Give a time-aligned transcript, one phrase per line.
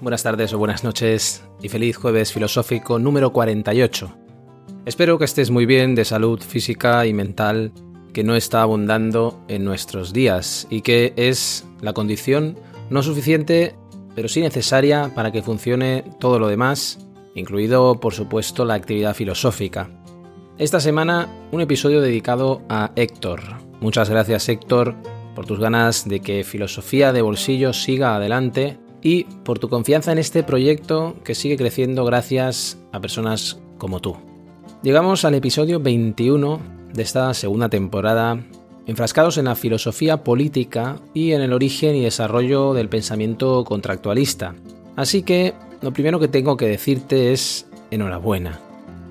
[0.00, 4.14] Buenas tardes o buenas noches y feliz jueves filosófico número 48.
[4.86, 7.72] Espero que estés muy bien de salud física y mental
[8.12, 12.56] que no está abundando en nuestros días y que es la condición
[12.88, 13.74] no suficiente
[14.14, 17.00] pero sí necesaria para que funcione todo lo demás,
[17.34, 19.90] incluido por supuesto la actividad filosófica.
[20.56, 23.40] Esta semana un episodio dedicado a Héctor.
[23.80, 24.94] Muchas gracias Héctor
[25.34, 30.18] por tus ganas de que Filosofía de Bolsillo siga adelante y por tu confianza en
[30.18, 34.16] este proyecto que sigue creciendo gracias a personas como tú.
[34.82, 36.60] Llegamos al episodio 21
[36.92, 38.38] de esta segunda temporada,
[38.86, 44.54] enfrascados en la filosofía política y en el origen y desarrollo del pensamiento contractualista.
[44.96, 48.60] Así que lo primero que tengo que decirte es enhorabuena.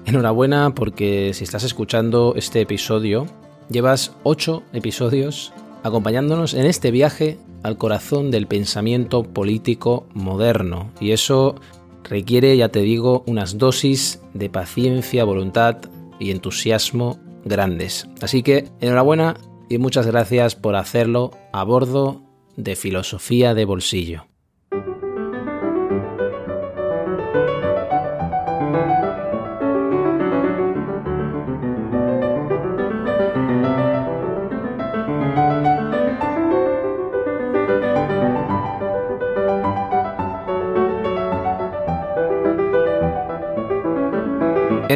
[0.05, 3.27] Enhorabuena porque si estás escuchando este episodio,
[3.69, 10.91] llevas 8 episodios acompañándonos en este viaje al corazón del pensamiento político moderno.
[10.99, 11.55] Y eso
[12.03, 15.77] requiere, ya te digo, unas dosis de paciencia, voluntad
[16.19, 18.07] y entusiasmo grandes.
[18.21, 19.37] Así que enhorabuena
[19.69, 22.21] y muchas gracias por hacerlo a bordo
[22.57, 24.30] de Filosofía de Bolsillo.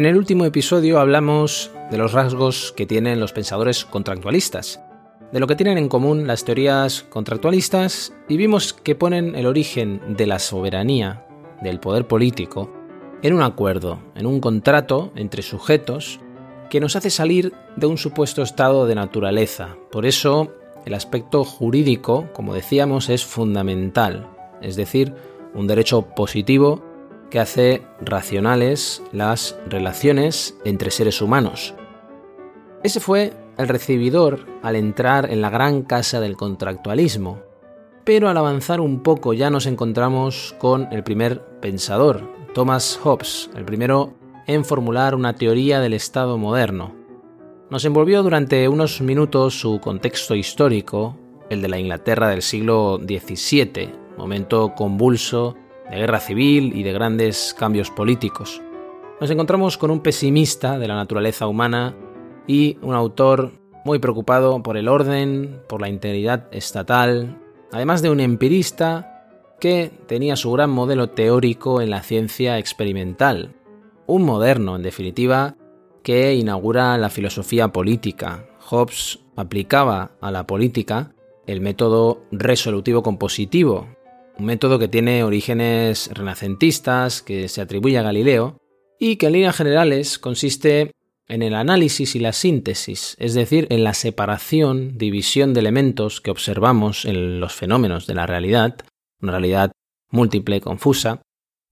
[0.06, 4.80] En el último episodio hablamos de los rasgos que tienen los pensadores contractualistas,
[5.32, 10.00] de lo que tienen en común las teorías contractualistas y vimos que ponen el origen
[10.16, 11.26] de la soberanía,
[11.60, 12.72] del poder político,
[13.20, 16.20] en un acuerdo, en un contrato entre sujetos
[16.70, 19.76] que nos hace salir de un supuesto estado de naturaleza.
[19.90, 20.52] Por eso,
[20.84, 24.30] el aspecto jurídico, como decíamos, es fundamental,
[24.62, 25.16] es decir,
[25.52, 26.95] un derecho positivo
[27.30, 31.74] que hace racionales las relaciones entre seres humanos.
[32.82, 37.40] Ese fue el recibidor al entrar en la gran casa del contractualismo,
[38.04, 42.22] pero al avanzar un poco ya nos encontramos con el primer pensador,
[42.54, 44.14] Thomas Hobbes, el primero
[44.46, 46.94] en formular una teoría del Estado moderno.
[47.68, 51.16] Nos envolvió durante unos minutos su contexto histórico,
[51.50, 55.56] el de la Inglaterra del siglo XVII, momento convulso
[55.90, 58.62] de guerra civil y de grandes cambios políticos.
[59.20, 61.94] Nos encontramos con un pesimista de la naturaleza humana
[62.46, 63.52] y un autor
[63.84, 67.40] muy preocupado por el orden, por la integridad estatal,
[67.72, 69.16] además de un empirista
[69.60, 73.54] que tenía su gran modelo teórico en la ciencia experimental,
[74.06, 75.56] un moderno, en definitiva,
[76.02, 78.46] que inaugura la filosofía política.
[78.68, 81.14] Hobbes aplicaba a la política
[81.46, 83.95] el método resolutivo compositivo,
[84.38, 88.58] un método que tiene orígenes renacentistas, que se atribuye a Galileo,
[88.98, 90.92] y que en líneas generales consiste
[91.28, 96.30] en el análisis y la síntesis, es decir, en la separación, división de elementos que
[96.30, 98.76] observamos en los fenómenos de la realidad,
[99.20, 99.72] una realidad
[100.10, 101.22] múltiple, confusa,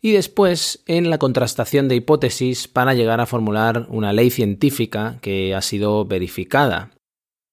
[0.02, 5.54] y después en la contrastación de hipótesis para llegar a formular una ley científica que
[5.54, 6.90] ha sido verificada.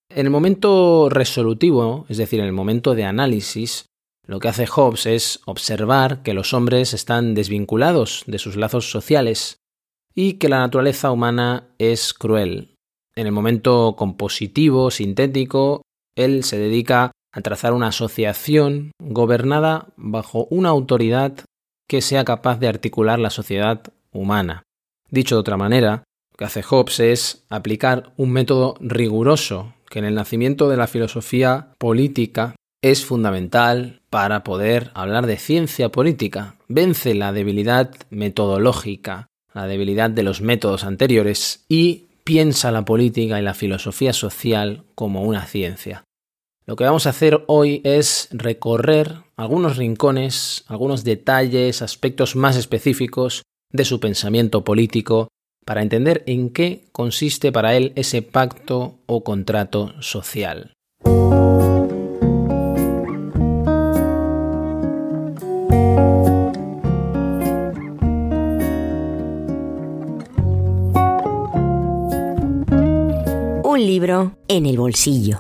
[0.10, 3.86] En el momento resolutivo, es decir, en el momento de análisis,
[4.28, 9.58] lo que hace Hobbes es observar que los hombres están desvinculados de sus lazos sociales
[10.14, 12.76] y que la naturaleza humana es cruel.
[13.16, 15.82] En el momento compositivo, sintético,
[16.16, 21.34] él se dedica a trazar una asociación gobernada bajo una autoridad
[21.88, 23.82] que sea capaz de articular la sociedad
[24.12, 24.64] humana.
[25.10, 30.06] Dicho de otra manera, lo que hace Hobbes es aplicar un método riguroso que en
[30.06, 36.56] el nacimiento de la filosofía política es fundamental para poder hablar de ciencia política.
[36.68, 43.44] Vence la debilidad metodológica, la debilidad de los métodos anteriores y piensa la política y
[43.44, 46.04] la filosofía social como una ciencia.
[46.66, 53.44] Lo que vamos a hacer hoy es recorrer algunos rincones, algunos detalles, aspectos más específicos
[53.72, 55.28] de su pensamiento político
[55.66, 60.74] para entender en qué consiste para él ese pacto o contrato social.
[73.86, 75.40] Libro en el bolsillo.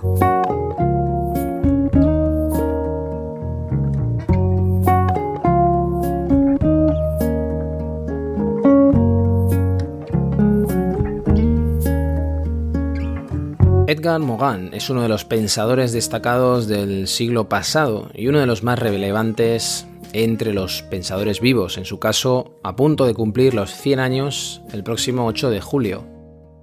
[13.85, 18.63] Edgar Morin es uno de los pensadores destacados del siglo pasado y uno de los
[18.63, 23.99] más relevantes entre los pensadores vivos, en su caso a punto de cumplir los 100
[23.99, 26.20] años el próximo 8 de julio.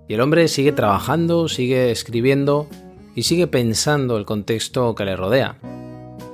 [0.08, 2.66] Y el hombre sigue trabajando, sigue escribiendo
[3.14, 5.58] y sigue pensando el contexto que le rodea.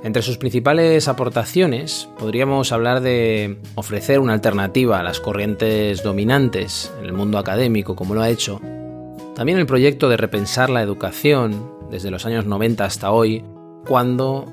[0.03, 7.05] Entre sus principales aportaciones podríamos hablar de ofrecer una alternativa a las corrientes dominantes en
[7.05, 8.61] el mundo académico, como lo ha hecho,
[9.35, 13.43] también el proyecto de repensar la educación desde los años 90 hasta hoy,
[13.85, 14.45] cuando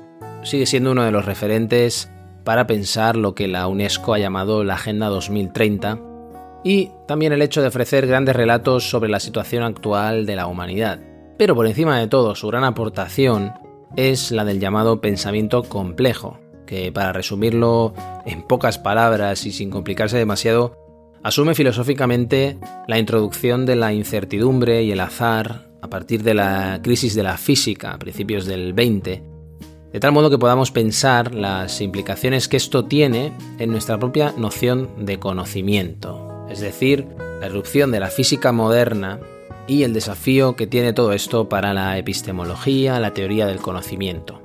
[0.43, 2.11] sigue siendo uno de los referentes
[2.43, 5.99] para pensar lo que la UNESCO ha llamado la Agenda 2030,
[6.63, 10.99] y también el hecho de ofrecer grandes relatos sobre la situación actual de la humanidad.
[11.37, 13.53] Pero por encima de todo, su gran aportación
[13.95, 17.93] es la del llamado pensamiento complejo, que para resumirlo
[18.25, 20.77] en pocas palabras y sin complicarse demasiado,
[21.23, 22.57] asume filosóficamente
[22.87, 27.37] la introducción de la incertidumbre y el azar a partir de la crisis de la
[27.37, 29.23] física a principios del 20,
[29.91, 34.89] de tal modo que podamos pensar las implicaciones que esto tiene en nuestra propia noción
[35.05, 37.07] de conocimiento, es decir,
[37.41, 39.19] la erupción de la física moderna
[39.67, 44.39] y el desafío que tiene todo esto para la epistemología, la teoría del conocimiento.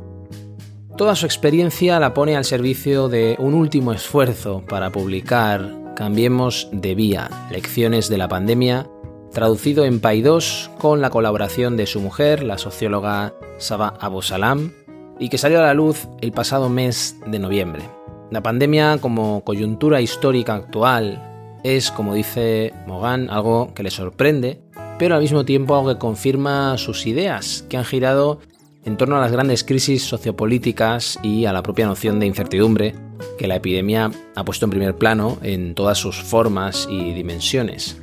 [0.96, 6.94] Toda su experiencia la pone al servicio de un último esfuerzo para publicar Cambiemos de
[6.94, 8.88] vía, lecciones de la pandemia,
[9.32, 14.72] traducido en Paidós con la colaboración de su mujer, la socióloga Saba Abu Salam,
[15.18, 17.82] y que salió a la luz el pasado mes de noviembre.
[18.30, 21.28] La pandemia como coyuntura histórica actual
[21.62, 24.60] es, como dice Mogan, algo que le sorprende,
[24.98, 28.40] pero al mismo tiempo algo que confirma sus ideas, que han girado
[28.84, 32.94] en torno a las grandes crisis sociopolíticas y a la propia noción de incertidumbre
[33.36, 38.00] que la epidemia ha puesto en primer plano en todas sus formas y dimensiones.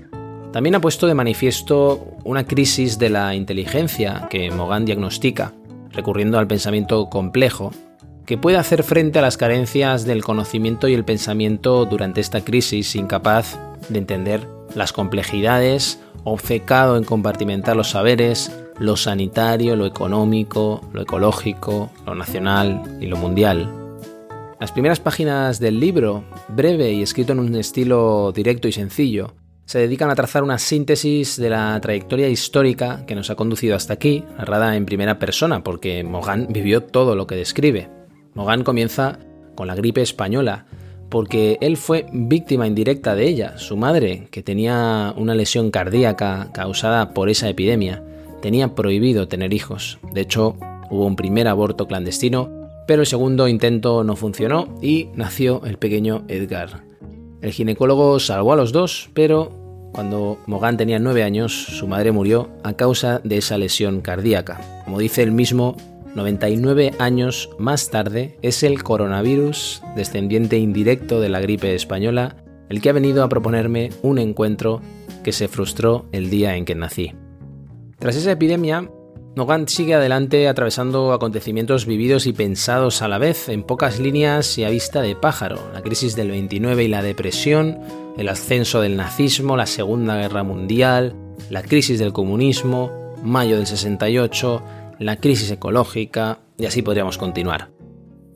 [0.52, 5.54] También ha puesto de manifiesto una crisis de la inteligencia que Mogan diagnostica,
[5.92, 7.72] recurriendo al pensamiento complejo,
[8.26, 12.96] que puede hacer frente a las carencias del conocimiento y el pensamiento durante esta crisis
[12.96, 21.04] incapaz de entender las complejidades, obcecado en compartimentar los saberes, lo sanitario, lo económico, lo
[21.04, 23.72] ecológico, lo nacional y lo mundial.
[24.60, 29.34] Las primeras páginas del libro, breve y escrito en un estilo directo y sencillo,
[29.66, 33.94] se dedican a trazar una síntesis de la trayectoria histórica que nos ha conducido hasta
[33.94, 37.95] aquí, narrada en primera persona, porque Mogan vivió todo lo que describe.
[38.36, 39.18] Mogan comienza
[39.56, 40.66] con la gripe española,
[41.10, 43.58] porque él fue víctima indirecta de ella.
[43.58, 48.04] Su madre, que tenía una lesión cardíaca causada por esa epidemia,
[48.42, 50.00] tenía prohibido tener hijos.
[50.12, 50.58] De hecho,
[50.90, 52.50] hubo un primer aborto clandestino,
[52.88, 56.84] pero el segundo intento no funcionó y nació el pequeño Edgar.
[57.42, 62.50] El ginecólogo salvó a los dos, pero cuando Mogan tenía nueve años, su madre murió
[62.64, 64.60] a causa de esa lesión cardíaca.
[64.84, 65.78] Como dice él mismo,
[66.16, 72.38] 99 años más tarde es el coronavirus, descendiente indirecto de la gripe española,
[72.70, 74.82] el que ha venido a proponerme un encuentro
[75.24, 77.14] que se frustró el día en que nací.
[78.00, 78.90] Tras esa epidemia,
[79.36, 84.64] Nogant sigue adelante atravesando acontecimientos vividos y pensados a la vez, en pocas líneas y
[84.64, 85.60] a vista de pájaro.
[85.74, 87.80] La crisis del 29 y la depresión,
[88.18, 91.14] el ascenso del nazismo, la Segunda Guerra Mundial,
[91.50, 92.92] la crisis del comunismo,
[93.22, 94.64] mayo del 68,
[95.00, 97.72] la crisis ecológica, y así podríamos continuar.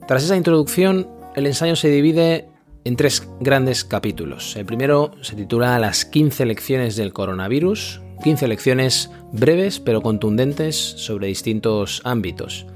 [0.06, 2.48] Tras esa introducción, el ensayo se divide
[2.84, 4.56] en tres grandes capítulos.
[4.56, 11.28] El primero se titula Las 15 lecciones del coronavirus, 15 lecciones breves pero contundentes sobre
[11.28, 12.66] distintos ámbitos.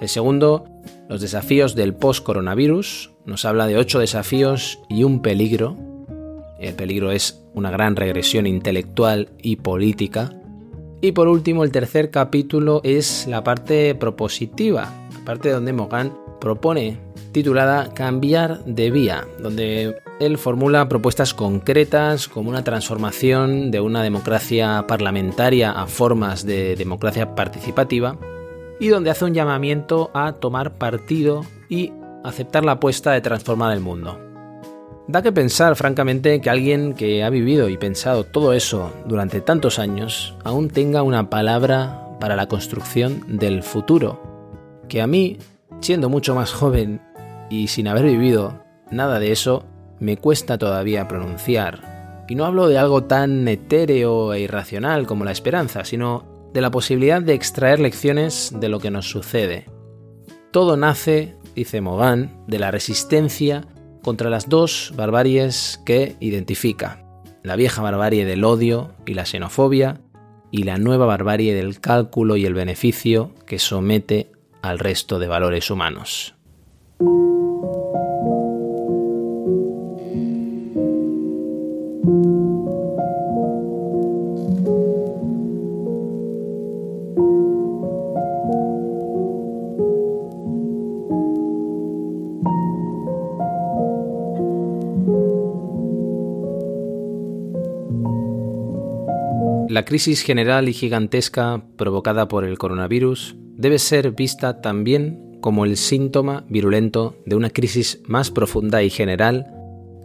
[0.00, 0.66] El segundo,
[1.08, 5.76] los desafíos del post-coronavirus, nos habla de 8 desafíos y un peligro.
[6.58, 10.32] El peligro es una gran regresión intelectual y política.
[11.04, 16.98] Y por último, el tercer capítulo es la parte propositiva, la parte donde Mogan propone
[17.30, 24.86] titulada Cambiar de vía, donde él formula propuestas concretas como una transformación de una democracia
[24.88, 28.16] parlamentaria a formas de democracia participativa
[28.80, 31.92] y donde hace un llamamiento a tomar partido y
[32.24, 34.33] aceptar la apuesta de transformar el mundo.
[35.06, 39.78] Da que pensar, francamente, que alguien que ha vivido y pensado todo eso durante tantos
[39.78, 44.22] años aún tenga una palabra para la construcción del futuro,
[44.88, 45.36] que a mí,
[45.80, 47.02] siendo mucho más joven
[47.50, 49.64] y sin haber vivido nada de eso,
[50.00, 52.24] me cuesta todavía pronunciar.
[52.26, 56.70] Y no hablo de algo tan etéreo e irracional como la esperanza, sino de la
[56.70, 59.66] posibilidad de extraer lecciones de lo que nos sucede.
[60.50, 63.66] Todo nace, dice Mogan, de la resistencia
[64.04, 67.04] contra las dos barbaries que identifica,
[67.42, 70.00] la vieja barbarie del odio y la xenofobia
[70.52, 74.30] y la nueva barbarie del cálculo y el beneficio que somete
[74.62, 76.34] al resto de valores humanos.
[99.74, 105.76] La crisis general y gigantesca provocada por el coronavirus debe ser vista también como el
[105.76, 109.48] síntoma virulento de una crisis más profunda y general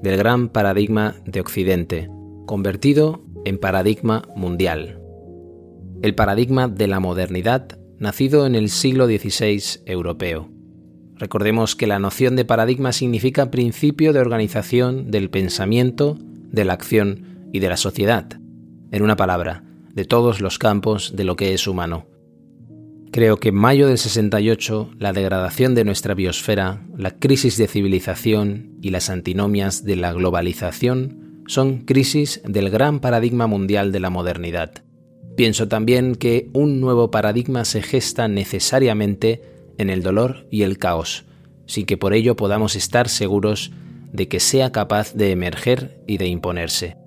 [0.02, 2.10] del gran paradigma de Occidente,
[2.48, 5.00] convertido en paradigma mundial.
[6.02, 10.50] El paradigma de la modernidad nacido en el siglo XVI europeo.
[11.14, 16.18] Recordemos que la noción de paradigma significa principio de organización del pensamiento,
[16.52, 18.40] de la acción y de la sociedad
[18.92, 22.08] en una palabra, de todos los campos de lo que es humano.
[23.12, 28.78] Creo que en mayo del 68 la degradación de nuestra biosfera, la crisis de civilización
[28.82, 34.84] y las antinomias de la globalización son crisis del gran paradigma mundial de la modernidad.
[35.36, 39.42] Pienso también que un nuevo paradigma se gesta necesariamente
[39.80, 41.26] en el dolor y el caos,
[41.66, 43.72] sin que por ello podamos estar seguros
[44.14, 46.98] de que sea capaz de emerger y de imponerse.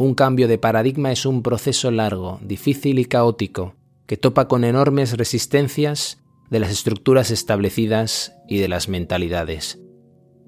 [0.00, 3.74] Un cambio de paradigma es un proceso largo, difícil y caótico,
[4.06, 9.78] que topa con enormes resistencias de las estructuras establecidas y de las mentalidades.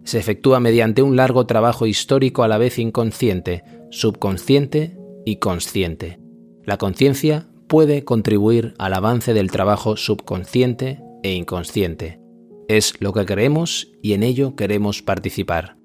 [0.04, 6.18] Se efectúa mediante un largo trabajo histórico a la vez inconsciente, subconsciente y consciente.
[6.64, 12.22] La conciencia puede contribuir al avance del trabajo subconsciente e inconsciente.
[12.68, 15.76] Es lo que creemos y en ello queremos participar.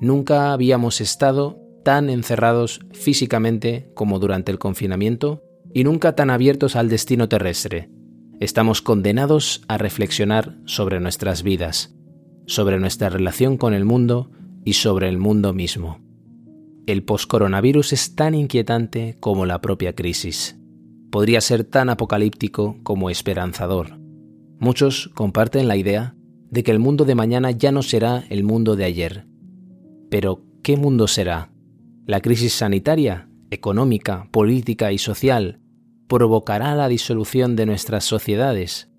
[0.00, 6.88] Nunca habíamos estado tan encerrados físicamente como durante el confinamiento y nunca tan abiertos al
[6.88, 7.90] destino terrestre.
[8.40, 11.94] Estamos condenados a reflexionar sobre nuestras vidas,
[12.46, 14.30] sobre nuestra relación con el mundo
[14.64, 16.00] y sobre el mundo mismo.
[16.86, 20.58] El post-coronavirus es tan inquietante como la propia crisis.
[21.10, 23.98] Podría ser tan apocalíptico como esperanzador.
[24.58, 26.16] Muchos comparten la idea
[26.50, 29.26] de que el mundo de mañana ya no será el mundo de ayer.
[30.10, 31.52] Pero, ¿qué mundo será?
[32.06, 35.60] La crisis sanitaria, económica, política y social
[36.08, 38.90] provocará la disolución de nuestras sociedades.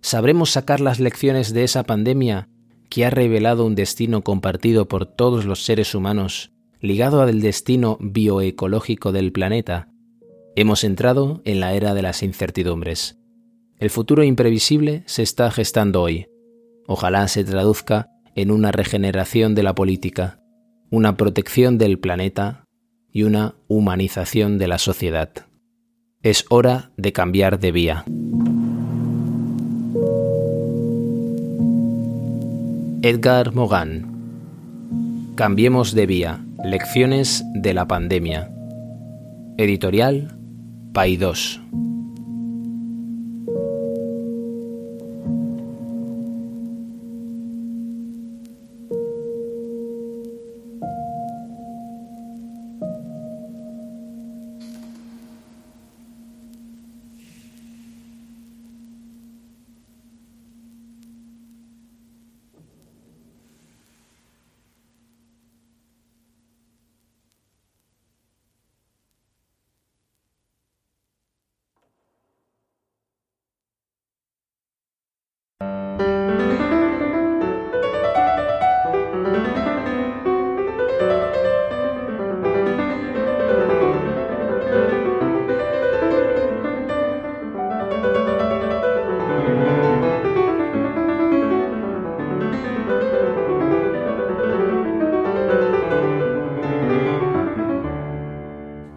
[0.00, 2.48] ¿Sabremos sacar las lecciones de esa pandemia
[2.90, 9.12] que ha revelado un destino compartido por todos los seres humanos, ligado al destino bioecológico
[9.12, 9.88] del planeta?
[10.56, 13.18] Hemos entrado en la era de las incertidumbres.
[13.78, 16.26] El futuro imprevisible se está gestando hoy.
[16.86, 20.40] Ojalá se traduzca en una regeneración de la política,
[20.90, 22.64] una protección del planeta
[23.12, 25.30] y una humanización de la sociedad.
[26.22, 28.04] Es hora de cambiar de vía.
[33.02, 34.18] Edgar Mogan
[35.36, 36.44] Cambiemos de vía.
[36.64, 38.50] Lecciones de la pandemia.
[39.56, 40.36] Editorial
[40.92, 41.60] Paidós.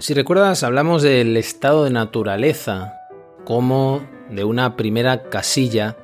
[0.01, 3.00] Si recuerdas, hablamos del estado de naturaleza
[3.46, 5.96] como de una primera casilla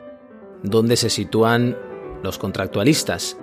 [0.62, 1.76] donde se sitúan
[2.22, 3.38] los contractualistas.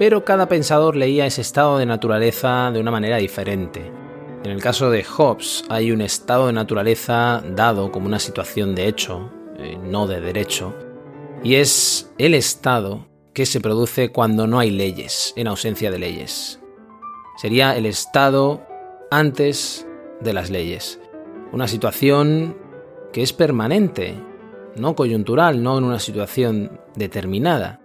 [0.00, 3.92] pero cada pensador leía ese estado de naturaleza de una manera diferente.
[4.42, 8.88] En el caso de Hobbes hay un estado de naturaleza dado como una situación de
[8.88, 10.74] hecho, eh, no de derecho,
[11.44, 16.58] y es el estado que se produce cuando no hay leyes, en ausencia de leyes.
[17.36, 18.66] Sería el estado
[19.12, 19.86] antes
[20.20, 21.00] de las leyes.
[21.52, 22.56] Una situación
[23.12, 24.14] que es permanente,
[24.76, 27.80] no coyuntural, no en una situación determinada.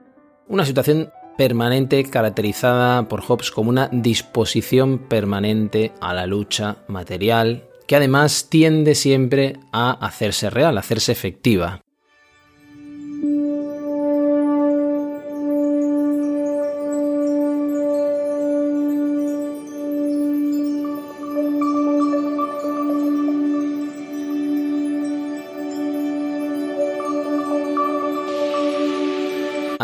[0.48, 7.96] Una situación permanente caracterizada por Hobbes como una disposición permanente a la lucha material, que
[7.96, 11.85] además tiende siempre a hacerse real, a hacerse efectiva.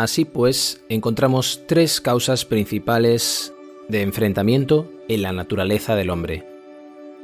[0.02, 3.54] Así pues, encontramos tres causas principales
[3.88, 6.44] de enfrentamiento en la naturaleza del hombre.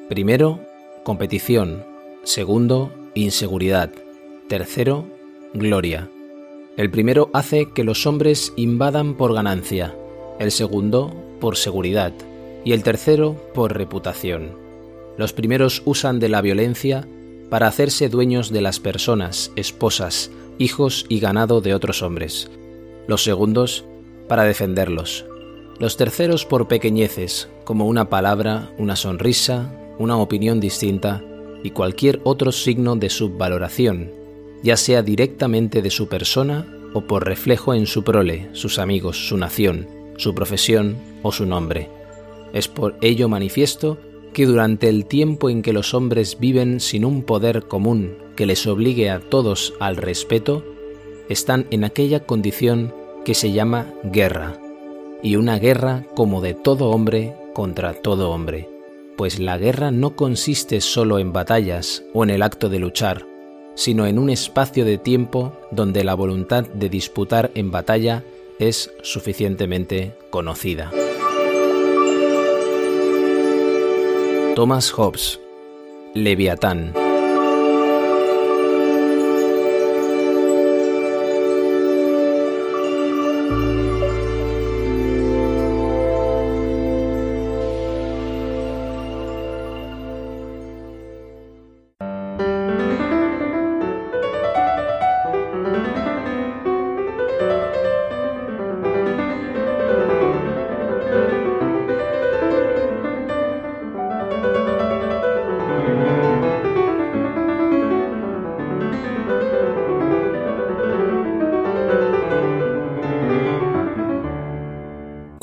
[0.09, 0.59] Primero,
[1.03, 1.83] competición.
[2.21, 3.89] Segundo, inseguridad.
[4.47, 5.07] Tercero,
[5.55, 6.07] gloria.
[6.77, 9.95] El primero hace que los hombres invadan por ganancia,
[10.37, 12.13] el segundo por seguridad
[12.63, 14.51] y el tercero por reputación.
[15.17, 17.07] Los primeros usan de la violencia
[17.49, 20.29] para hacerse dueños de las personas, esposas,
[20.59, 22.51] hijos y ganado de otros hombres
[23.07, 23.85] los segundos
[24.27, 25.25] para defenderlos,
[25.79, 31.23] los terceros por pequeñeces, como una palabra, una sonrisa, una opinión distinta
[31.63, 34.11] y cualquier otro signo de subvaloración,
[34.63, 39.37] ya sea directamente de su persona o por reflejo en su prole, sus amigos, su
[39.37, 39.87] nación,
[40.17, 41.89] su profesión o su nombre.
[42.53, 43.97] Es por ello manifiesto
[44.33, 48.67] que durante el tiempo en que los hombres viven sin un poder común que les
[48.67, 50.63] obligue a todos al respeto,
[51.29, 52.93] están en aquella condición
[53.25, 54.57] que se llama guerra,
[55.21, 58.69] y una guerra como de todo hombre contra todo hombre,
[59.17, 63.25] pues la guerra no consiste solo en batallas o en el acto de luchar,
[63.75, 68.23] sino en un espacio de tiempo donde la voluntad de disputar en batalla
[68.59, 70.91] es suficientemente conocida.
[74.55, 75.39] Thomas Hobbes,
[76.15, 77.06] Leviatán.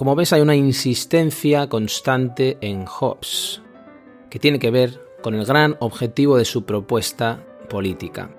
[0.05, 3.63] Como ves, hay una insistencia constante en Hobbes,
[4.29, 8.31] que tiene que ver con el gran objetivo de su propuesta política.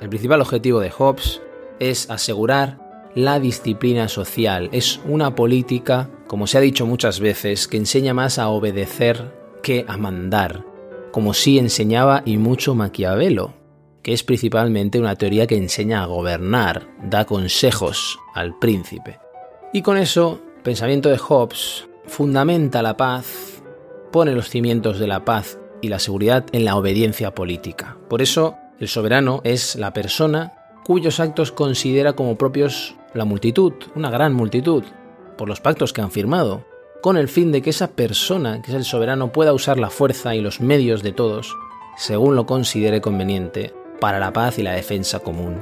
[0.00, 1.42] El principal objetivo de Hobbes
[1.80, 4.70] es asegurar la disciplina social.
[4.72, 9.84] Es una política, como se ha dicho muchas veces, que enseña más a obedecer que
[9.86, 10.64] a mandar,
[11.10, 13.52] como sí enseñaba y mucho Maquiavelo,
[14.02, 19.18] que es principalmente una teoría que enseña a gobernar, da consejos al príncipe.
[19.74, 23.62] Y con eso pensamiento de Hobbes fundamenta la paz,
[24.12, 27.96] pone los cimientos de la paz y la seguridad en la obediencia política.
[28.08, 34.10] Por eso, el soberano es la persona cuyos actos considera como propios la multitud, una
[34.10, 34.84] gran multitud,
[35.36, 36.64] por los pactos que han firmado,
[37.00, 40.34] con el fin de que esa persona, que es el soberano, pueda usar la fuerza
[40.34, 41.56] y los medios de todos,
[41.96, 45.56] según lo considere conveniente, para la paz y la defensa común.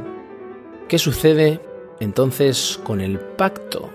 [0.89, 1.61] ¿Qué sucede
[2.01, 3.91] entonces con el pacto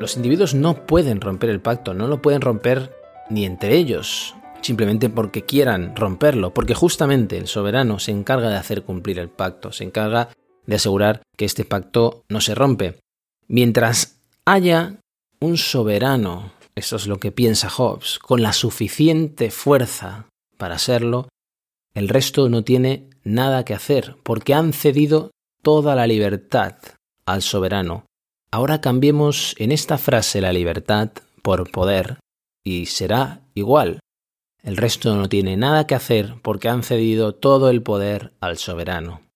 [0.00, 2.96] los individuos no pueden romper el pacto, no lo pueden romper
[3.28, 8.82] ni entre ellos, simplemente porque quieran romperlo, porque justamente el soberano se encarga de hacer
[8.82, 10.30] cumplir el pacto, se encarga
[10.66, 12.98] de asegurar que este pacto no se rompe.
[13.46, 14.96] Mientras haya
[15.38, 21.28] un soberano, eso es lo que piensa Hobbes, con la suficiente fuerza para serlo,
[21.92, 25.30] el resto no tiene nada que hacer, porque han cedido
[25.62, 26.76] toda la libertad
[27.26, 28.06] al soberano,
[28.52, 31.10] Ahora cambiemos en esta frase la libertad
[31.42, 32.18] por poder
[32.64, 34.00] y será igual.
[34.62, 39.29] El resto no tiene nada que hacer porque han cedido todo el poder al soberano.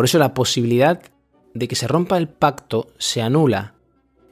[0.00, 1.02] Por eso la posibilidad
[1.52, 3.74] de que se rompa el pacto se anula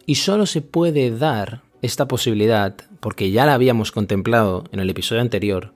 [0.07, 5.21] y solo se puede dar esta posibilidad, porque ya la habíamos contemplado en el episodio
[5.21, 5.75] anterior,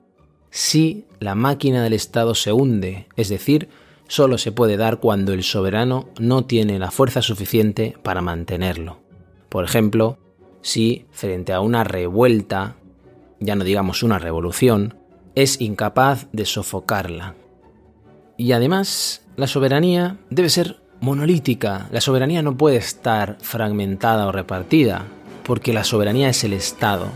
[0.49, 3.69] si la máquina del Estado se hunde, es decir,
[4.07, 8.97] solo se puede dar cuando el soberano no tiene la fuerza suficiente para mantenerlo.
[9.47, 10.17] Por ejemplo,
[10.63, 12.77] si frente a una revuelta,
[13.39, 14.95] ya no digamos una revolución,
[15.35, 17.35] es incapaz de sofocarla.
[18.37, 21.87] Y además, la soberanía debe ser monolítica.
[21.91, 25.03] La soberanía no puede estar fragmentada o repartida,
[25.43, 27.07] porque la soberanía es el Estado,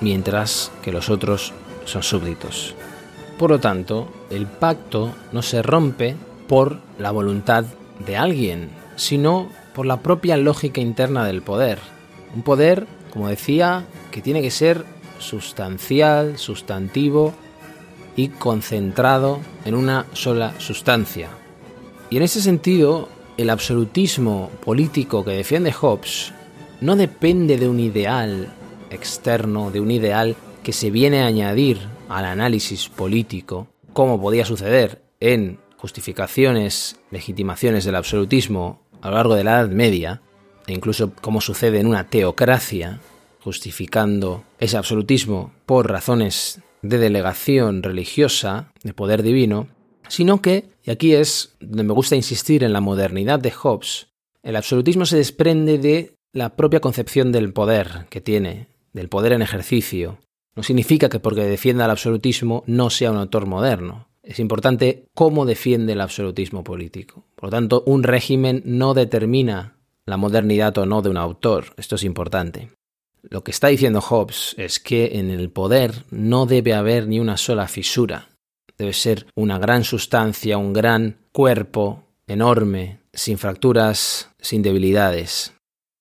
[0.00, 1.52] mientras que los otros
[1.84, 2.74] son súbditos.
[3.38, 6.16] Por lo tanto, el pacto no se rompe
[6.46, 7.64] por la voluntad
[8.06, 11.78] de alguien, sino por la propia lógica interna del poder.
[12.34, 14.84] Un poder, como decía, que tiene que ser
[15.18, 17.34] sustancial, sustantivo
[18.14, 21.30] y concentrado en una sola sustancia.
[22.08, 26.32] Y en ese sentido, el absolutismo político que defiende Hobbes
[26.80, 28.52] no depende de un ideal
[28.90, 35.02] externo, de un ideal que se viene a añadir al análisis político, como podía suceder
[35.20, 40.22] en justificaciones, legitimaciones del absolutismo a lo largo de la Edad Media,
[40.66, 43.00] e incluso como sucede en una teocracia,
[43.40, 49.68] justificando ese absolutismo por razones de delegación religiosa, de poder divino,
[50.08, 54.08] sino que, y aquí es donde me gusta insistir en la modernidad de Hobbes,
[54.42, 59.42] el absolutismo se desprende de la propia concepción del poder que tiene, del poder en
[59.42, 60.18] ejercicio.
[60.54, 64.08] No significa que porque defienda el absolutismo no sea un autor moderno.
[64.22, 67.24] Es importante cómo defiende el absolutismo político.
[67.34, 71.74] Por lo tanto, un régimen no determina la modernidad o no de un autor.
[71.76, 72.70] Esto es importante.
[73.22, 77.36] Lo que está diciendo Hobbes es que en el poder no debe haber ni una
[77.36, 78.28] sola fisura,
[78.78, 85.54] debe ser una gran sustancia, un gran cuerpo enorme, sin fracturas, sin debilidades.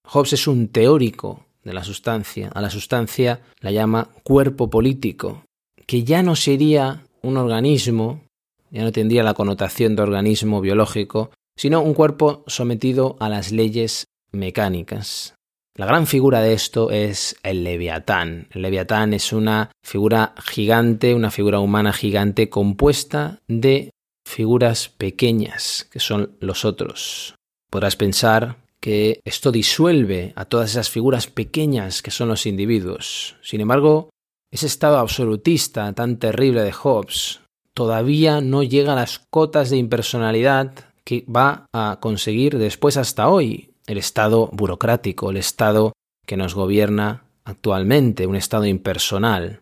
[0.07, 2.49] Hobbes es un teórico de la sustancia.
[2.53, 5.43] A la sustancia la llama cuerpo político,
[5.85, 8.21] que ya no sería un organismo,
[8.69, 14.05] ya no tendría la connotación de organismo biológico, sino un cuerpo sometido a las leyes
[14.31, 15.35] mecánicas.
[15.77, 18.47] La gran figura de esto es el leviatán.
[18.51, 23.91] El leviatán es una figura gigante, una figura humana gigante compuesta de
[24.25, 27.35] figuras pequeñas, que son los otros.
[27.69, 33.35] Podrás pensar que esto disuelve a todas esas figuras pequeñas que son los individuos.
[33.41, 34.09] Sin embargo,
[34.51, 37.41] ese estado absolutista tan terrible de Hobbes
[37.73, 43.74] todavía no llega a las cotas de impersonalidad que va a conseguir después hasta hoy
[43.88, 45.93] el Estado burocrático, el Estado
[46.26, 49.62] que nos gobierna actualmente, un Estado impersonal.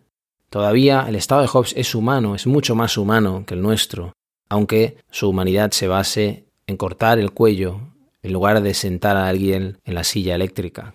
[0.50, 4.12] Todavía el Estado de Hobbes es humano, es mucho más humano que el nuestro,
[4.48, 7.80] aunque su humanidad se base en cortar el cuello
[8.22, 10.94] en lugar de sentar a alguien en la silla eléctrica.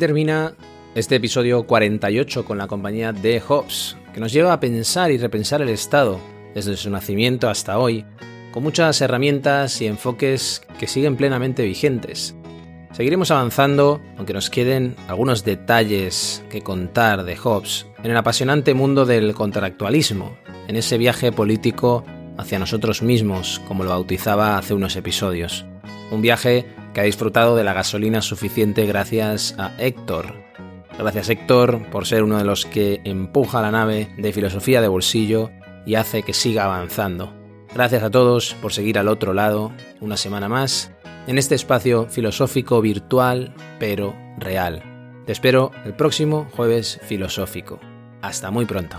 [0.00, 0.54] Termina
[0.94, 5.60] este episodio 48 con la compañía de Hobbes, que nos lleva a pensar y repensar
[5.60, 6.18] el Estado
[6.54, 8.06] desde su nacimiento hasta hoy,
[8.50, 12.34] con muchas herramientas y enfoques que siguen plenamente vigentes.
[12.92, 19.04] Seguiremos avanzando, aunque nos queden algunos detalles que contar de Hobbes, en el apasionante mundo
[19.04, 20.34] del contractualismo,
[20.66, 22.06] en ese viaje político
[22.38, 25.66] hacia nosotros mismos, como lo bautizaba hace unos episodios.
[26.10, 30.34] Un viaje que ha disfrutado de la gasolina suficiente gracias a Héctor.
[30.98, 35.50] Gracias Héctor por ser uno de los que empuja la nave de filosofía de bolsillo
[35.86, 37.34] y hace que siga avanzando.
[37.72, 40.92] Gracias a todos por seguir al otro lado una semana más
[41.26, 44.82] en este espacio filosófico virtual pero real.
[45.26, 47.78] Te espero el próximo jueves filosófico.
[48.22, 48.98] Hasta muy pronto.